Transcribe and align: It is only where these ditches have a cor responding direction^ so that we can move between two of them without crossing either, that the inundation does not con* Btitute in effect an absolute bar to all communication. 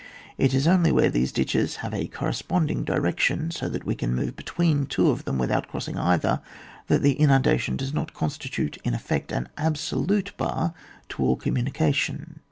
It 0.39 0.55
is 0.55 0.67
only 0.67 0.91
where 0.91 1.11
these 1.11 1.31
ditches 1.31 1.75
have 1.85 1.93
a 1.93 2.07
cor 2.07 2.29
responding 2.29 2.83
direction^ 2.83 3.53
so 3.53 3.69
that 3.69 3.85
we 3.85 3.93
can 3.93 4.15
move 4.15 4.35
between 4.35 4.87
two 4.87 5.11
of 5.11 5.25
them 5.25 5.37
without 5.37 5.67
crossing 5.67 5.95
either, 5.95 6.41
that 6.87 7.03
the 7.03 7.13
inundation 7.19 7.77
does 7.77 7.93
not 7.93 8.15
con* 8.15 8.29
Btitute 8.29 8.79
in 8.83 8.95
effect 8.95 9.31
an 9.31 9.47
absolute 9.59 10.35
bar 10.37 10.73
to 11.09 11.21
all 11.23 11.35
communication. 11.35 12.39